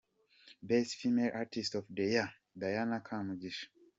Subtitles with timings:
[0.63, 3.67] Best Female artist of the year: Diana Kamugisha.